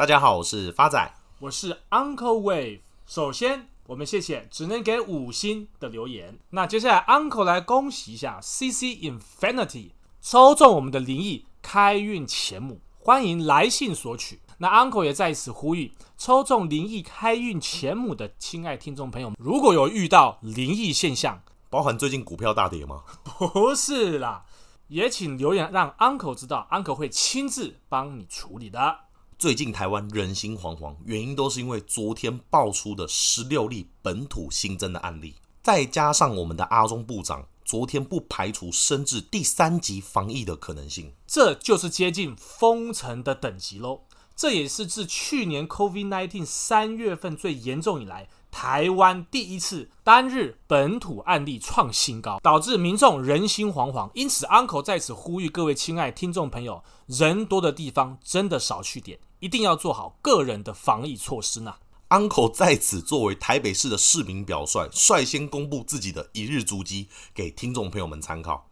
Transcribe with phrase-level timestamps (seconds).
[0.00, 2.80] 大家好，我是发仔，我是 Uncle Wave。
[3.04, 6.38] 首先，我们谢谢只能给五星的留言。
[6.48, 9.90] 那接下来，Uncle 来恭喜一下 CC Infinity
[10.22, 14.40] 抽中我们的灵异开运钱母，欢迎来信索取。
[14.56, 23.02] 那 Uncle 也在此呼吁，抽中灵异开运钱母的亲爱听众朋友，如果有遇到灵异现象，包含最近股票大跌吗？
[23.22, 24.46] 不是啦，
[24.88, 29.00] 也请留言让 Uncle 知道，Uncle 会亲自帮你处理的。
[29.40, 44.02] 最近台湾人心惶惶，原因都是因为昨天爆出的十六例本土新增的案例，再加上我们的阿中部长昨天不排除升至第三级防疫的可能性，这就是接近封城的等级喽。
[44.36, 48.28] 这也是自去年 COVID-19 三月份最严重以来。
[48.50, 54.10] 台湾第一次单日本土案例创新高，导致民众人心惶惶。
[54.12, 61.74] 因此，Uncle 在此呼吁各位亲爱听众朋友，人多的地方真的少去点，一定要做好个人的防疫措施呢。
[62.10, 68.68] Uncle 在此作为台北市的市民表率，率先公布自己的一日足迹给听众朋友们参考。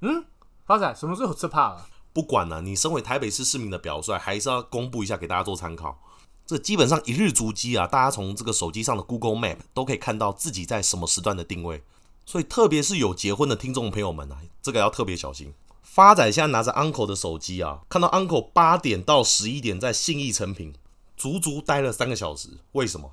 [0.00, 0.24] 嗯，
[0.66, 1.88] 发仔什么时候吃怕了？
[2.12, 5.98] 不管了，你身为台北市市民的表率，还是要公布一下给大家做参考。
[6.46, 11.82] 这基本上一日足迹啊，大家从这个手机上的 Google Map 都可以看到自己在什么时段的定位，
[12.26, 15.54] 所以特别是有结婚的听众朋友们啊，这个要特别小心。
[15.94, 20.74] 发仔现在拿着 Uncle 的手机啊，看到 Uncle 八点到十一点在信义成品
[21.16, 23.12] 足足待了三个小时，为什么？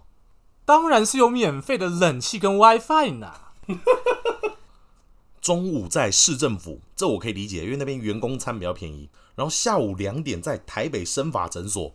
[0.65, 3.33] 当然是有免费的冷气跟 WiFi 呢。
[5.39, 9.11] 中午在市政府，这我可以理解，因为那边员工餐比较便宜。
[9.35, 11.93] 然后下午两点在台北生发诊所。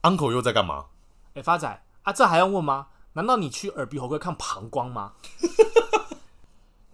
[0.00, 0.86] Uncle 又在干嘛？
[1.34, 2.86] 哎，发仔啊，这还用问吗？
[3.12, 5.12] 难道你去耳鼻喉科看膀胱吗？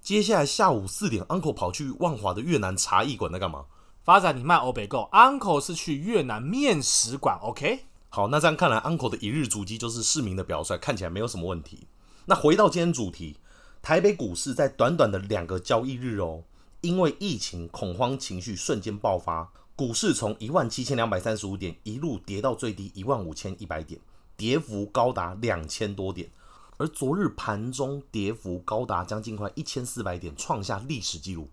[0.09, 3.67] 接下来下午四点，Uncle 跑去万华的越南茶艺馆在干嘛？
[4.03, 7.39] 发展，你卖欧北购，Uncle 是去越南面食馆。
[7.43, 11.87] OK，好，那这样看来，Uncle 的一日足迹就是市民的表率，看起来没有什么问题。
[12.25, 13.37] 那回到今天主题，
[13.83, 16.43] 台北股市在短短的两个交易日哦，
[16.81, 19.53] 因为疫情恐慌情绪瞬间爆发。
[19.77, 24.01] 股市从一万七千两百三十五点一路跌到最低一万五千一百点，
[24.39, 26.31] 跌幅高达两千多点。
[26.79, 31.51] 而昨日盘中跌幅高达将近快一千四百点，创下历史记录。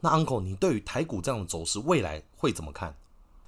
[0.00, 2.96] 那 Uncle，你对于台股这样的走势，未来会怎么看？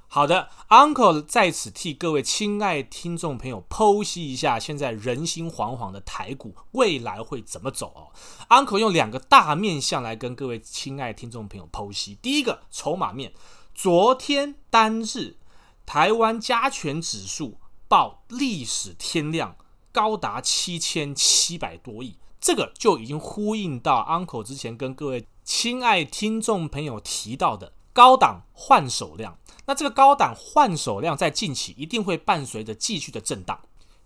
[0.08, 8.12] 好的，Uncle 在此替各位亲爱听众朋友剖析一下，现在人心惶惶的台股未来会怎么走哦。
[8.50, 12.16] Uncle 用两个大面向来跟各位亲爱听众朋友剖析。
[12.16, 13.32] 第一个，筹码面。
[13.74, 15.38] 昨天单日
[15.86, 17.58] 台湾加权指数
[17.88, 19.56] 报历史天量，
[19.92, 29.38] 高达七千七百多亿，这个就已经呼应到 Uncle 之前跟各位亲爱听众朋友提到的高档换手量。
[29.66, 33.60] 那这个高档换手量在近期一定会伴随着继续的震荡。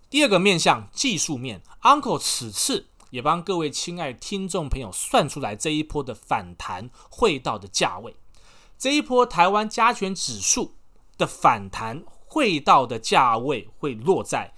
[0.09, 8.15] 第二个面向技术面，Uncle 此次也帮各位亲爱听众朋友算出来这一波的反弹会到的价位。
[8.77, 10.75] 这一波台湾加权指数
[11.17, 14.53] 的反弹会到的价位会落在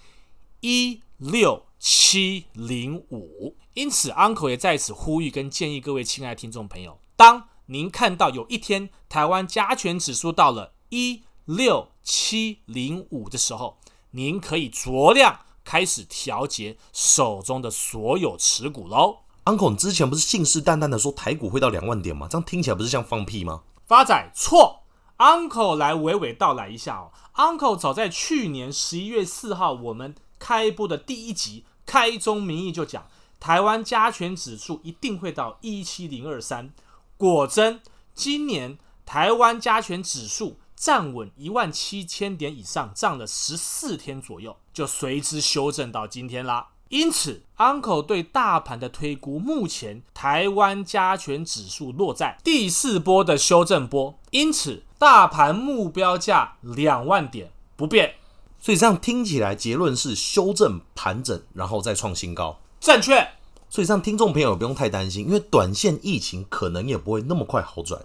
[0.60, 13.78] 一六七零五，因此 Uncle 也在此呼吁跟建议各位亲爱的听众朋友，当您看到有一天台湾加权指数到了一六七零五的时候，
[14.12, 19.18] 您可以酌量开始调节手中的所有持股喽。
[19.44, 22.30] Uncle，你之前不是信誓旦旦的说台股会到两万点吗？
[22.30, 23.64] 这样听起来不是像放屁吗？
[23.86, 24.84] 发仔错
[25.18, 27.12] ，Uncle 来娓娓道来一下哦。
[27.36, 33.06] Uncle 早在去年十一月四号，我们开播的第一集《开宗明义》就讲，
[33.40, 36.72] 台湾加权指数一定会到一七零二三。
[37.18, 37.82] 果真，
[38.16, 46.70] 今年台湾加权指数站稳一万七千点以上，涨了十四天左右，就随之修正到今天啦。
[46.88, 58.16] 因此，Uncle 对大盘的推估，目前台湾加权指数落在第四波的修正波，因此大盘目标价两万点不变。
[58.60, 62.60] 所以这样听起来，结论是修正盘整，然后再创新高。
[62.80, 63.28] 正确。
[63.70, 68.02] 所以这样听众朋友不用太担心，因为短线疫情可能也不会那么快好转。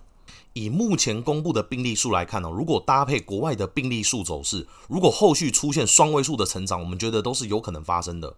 [0.53, 8.37] 以目前公布的病例数来看呢，如果搭配国外的病例数走势，如果后续出现双位数的成长，我们觉得都是有可能发生的。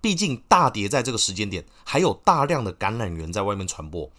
[0.00, 4.10] 毕竟大跌在这个时间点，还有大量的感染源在外面传播。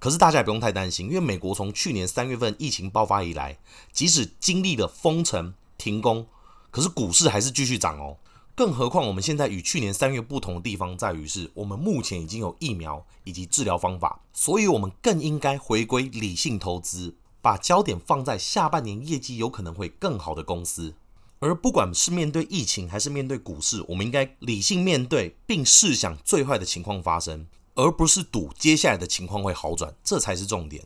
[0.00, 3.58] 可是大家也不用太担心，因为美国从去年三月份疫情爆发以来，
[3.92, 6.26] 即使经历了封城、停工，
[6.70, 8.16] 可是股市还是继续涨哦。
[8.54, 20.94] 更何况我们现在与去年三月不同的地方在于，是我们目前已经有疫苗以及治疗方法，所以我们更应该回归理性投资，把焦点放在下半年业绩有可能会更好的公司。
[21.38, 30.84] 而不管是面对疫情还是面对股市，我们应该理性面对，并试想最坏的情况发生，而不是赌接下来的情况会好转，这才是重点。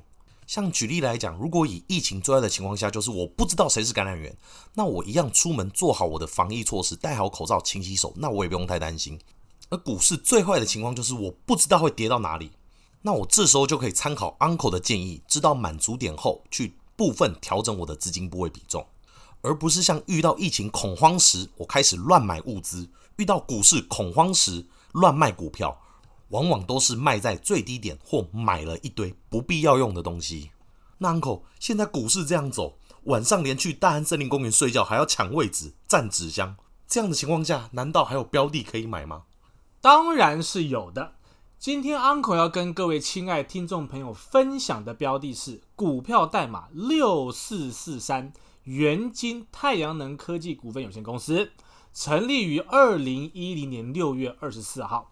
[0.52, 4.36] 像举例来讲，如果以疫情最坏的情况下，就是我不知道谁是感染源，
[4.74, 9.18] 那我一样出门做好我的防疫措施，戴好口罩、勤洗手，那我也不用太担心。
[9.70, 12.50] 而股市最坏的情况就是我不知道会跌到哪里，
[13.00, 18.86] 那我这时候就可以参考 Uncle 的建议，知道满足点后去部分调整我的资金部位比重。
[19.40, 25.80] 而不是像遇到疫情恐慌时，我开始乱买物资；遇到股市恐慌时，乱卖股票，
[26.32, 30.50] 往往都是卖在最低点或买了一堆不必要用的东西。
[30.98, 36.56] 那 Uncle，现在股市这样走，晚上连去大安森林公园睡觉还要抢位置、占纸箱，
[36.88, 39.24] 这样的情况下，难道还有标的可以买吗？
[39.80, 41.12] 当然是有的。
[41.58, 48.32] 今天 Uncle 要跟各位亲爱听众朋友分享的标的是股票代码六四四三。
[48.64, 51.50] 元晶太阳能科技股份有限公司
[51.92, 55.11] 成立于二零一零年六月二十四号，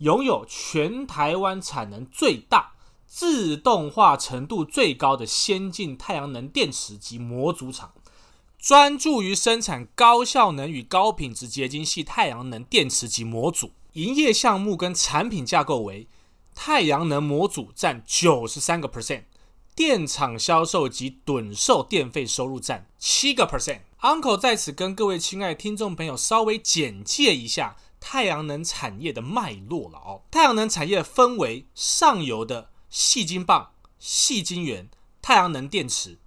[0.00, 2.72] 拥有全台湾产能最大、
[3.06, 7.92] 自动化程度最高的先进太阳能电池及模组厂，
[8.58, 13.72] 专注于生产高效能与高品质结晶系太阳能电池及模组。
[13.94, 16.06] 营业项目跟产品架构为
[16.54, 19.24] 太阳能模组占九十三个 percent。
[19.74, 23.80] 电厂销售及趸售电费收入占七个 percent。
[24.00, 30.22] Uncle 在此跟各位亲爱的听众朋友稍微简介一下太阳能产业的脉络了哦。
[30.30, 34.90] 太阳能产业分为上游的细晶棒、细晶圆、
[35.22, 36.18] 太阳能电池，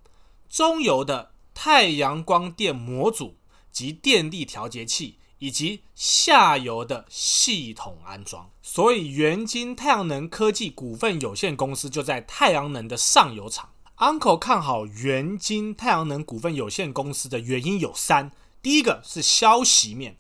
[0.48, 3.38] 中游的太阳光电模组
[3.72, 5.18] 及电力调节器。
[5.40, 13.74] 以及下游的系统安装，所以元晶太阳能科技股份有限公司就在太阳能的上游厂。
[13.98, 18.32] Uncle 看好元晶太阳能股份有限公司的原因有三：
[18.62, 20.18] 第一个是消息面，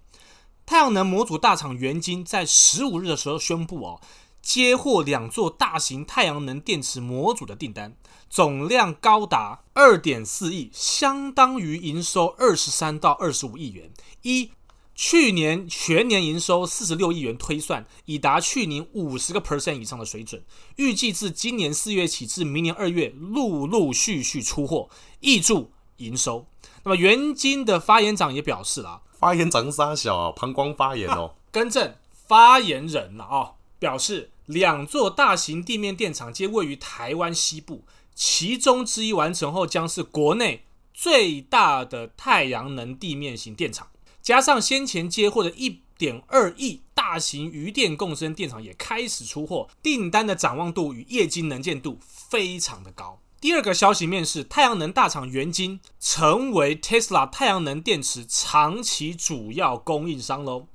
[0.66, 4.02] 太阳能模组大厂元晶在十五日的时候宣布哦，
[4.42, 7.96] 接获两座大型太阳能电池模组的订单，
[8.30, 13.92] 总量高达二点四亿，相当于营收二十三到二十五亿元。
[14.22, 14.52] 一
[14.96, 20.44] 去年全年营收四十六亿元，推算已达去年五十个 percent 以上的水准。
[20.76, 24.90] 预计自今年四月起至明年二月，陆陆续续出货，
[25.22, 26.46] 挹注营收。
[26.84, 31.96] 那么元晶的发言长也表示了，发言长沙小啊，膀胱发言哦，更正
[32.28, 43.88] 发言人了啊，表示两座大型地面电厂皆位于台湾西部，其中之一完成后将是国内最大的太阳能地面型电厂。
[44.22, 53.22] 加上先前接获的一点二亿大型余电共生电厂也开始出货，订单的展望度与业绩能见度非常的高。
[53.44, 60.68] 第二个消息面是太阳能大厂元晶成为 Tesla 太阳能电池长期主要供应商喽，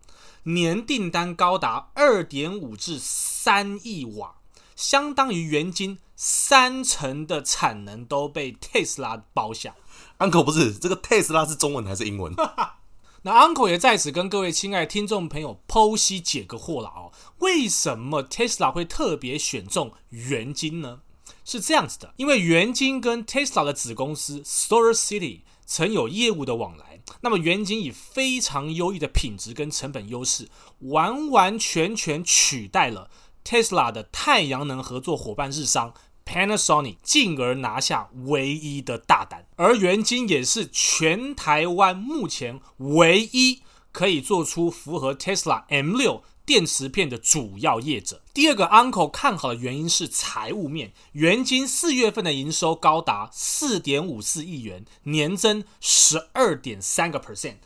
[0.43, 4.35] 年订单高达二点五至三亿瓦，
[4.77, 9.75] 相当于元晶三成的产能都被 Tesla 包下。
[10.19, 12.35] Uncle 不是这个 Tesla 是中文还是英文？
[13.25, 17.13] 那 Uncle 也在此跟各位亲爱的听众朋友剖析解个惑了哦。
[17.39, 21.01] 为什么 Tesla 会特别选中元晶呢？
[21.45, 27.01] 是这样子的，因为元晶跟 Tesla 的子公司 SolarCity 曾有业务的往来。
[27.23, 30.49] 那么元晶以非常优异的品质跟成本优势，
[30.81, 33.11] 完完全全取代了
[33.45, 35.95] Tesla 的太阳能合作伙伴日商。
[36.27, 43.63] Panasonic 进而拿下唯一的大单，而元晶也是全台湾目前唯一
[43.93, 48.23] 可以做出符合 Tesla M6 电池片的主要业者。
[48.33, 57.57] 第二个 Uncle 看好的原因是财务面，元晶四月份的营收高达四点五四亿元，年增十二点三个 percent，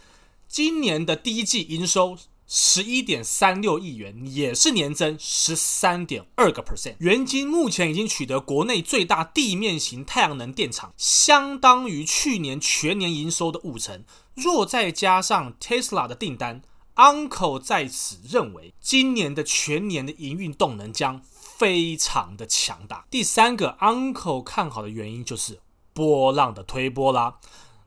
[0.48, 2.18] 今年的第一季营收。
[2.54, 6.96] 十一点三六亿元，也是年增十三点二个 percent。
[6.98, 14.04] 元晶目前已经取得国内最大地面型太阳能电厂，相当于去年全年营收的五成。
[14.34, 16.60] 若再加上 Tesla 的订单
[16.96, 23.06] ，Uncle 在此认为，今年的全年的营运动能将非常的强大。
[23.10, 25.60] 第三个 Uncle 看好的原因就是
[25.92, 27.38] 波浪的推波啦。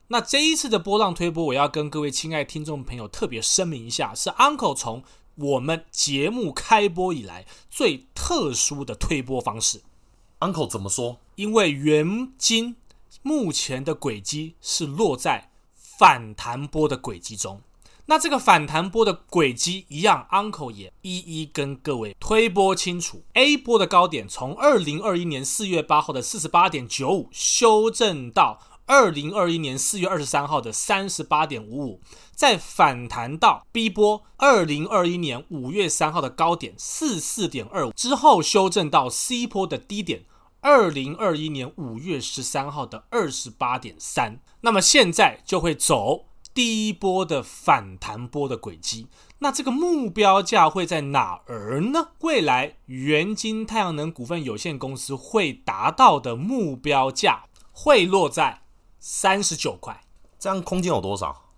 [0.08, 5.02] 那这一次的波浪推波，我要跟各位亲爱听众朋友特别声明一下，是 Uncle 从
[5.34, 9.82] 我们节目开播以来最特殊的推波方式。
[10.40, 11.18] Uncle 怎么说？
[11.34, 12.76] 因为元金
[13.22, 17.60] 目前的轨迹是落在反弹波的轨迹中。
[18.06, 23.22] 那这个反弹波的轨迹一样，Uncle 也一一跟各位推波清楚。
[23.34, 28.60] A 波的高点从二零二一年四月八号的四十八点九五修正到。
[28.88, 32.00] 二零二一年四月二十三号的三十八点五五，
[32.36, 40.24] 再反弹到 B 波二零二一年五月三号的高点四四点二五之后，修正到 C 波的低点
[40.60, 44.38] 二零二一年五月十三号的二十八点三。
[44.60, 49.08] 那么现在就会走第一波的反弹波的轨迹。
[49.40, 52.08] 那这个目标价会在哪儿呢？
[52.20, 58.62] 未来元晶太阳能股份有限公司会达到的目标价会落在。
[58.98, 60.02] 三十九块，
[60.38, 61.50] 这样空间有多少？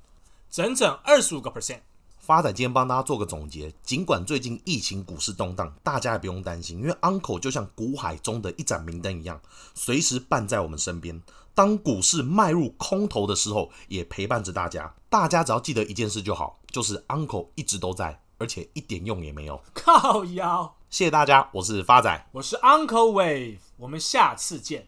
[0.50, 1.78] 整整二十五个 percent。
[2.18, 3.72] 发展今天帮大家做个总结。
[3.82, 9.40] 尽管最近疫情股市动荡，大家也不用担心，因为 Uncle 就像股海中的一盏明灯一样，
[9.74, 11.22] 随时伴在我们身边。
[11.58, 14.94] 当股市迈入空头的时候，也陪伴着大家。
[15.08, 19.60] 大家只要记得一件事就好，就是 Uncle 一直都在，而且一点用也没有。
[19.74, 20.72] 靠腰。
[20.88, 24.86] 谢谢大家，我是发仔，我是 Uncle Wave，我们下次见。